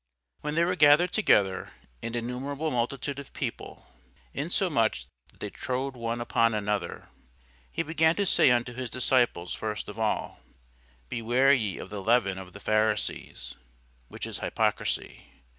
[0.39, 3.85] When there were gathered together an innumerable multitude of people,
[4.33, 7.09] insomuch that they trode one upon another,
[7.71, 10.39] he began to say unto his disciples first of all,
[11.07, 13.53] Beware ye of the leaven of the Pharisees,
[14.07, 15.27] which is hypocrisy.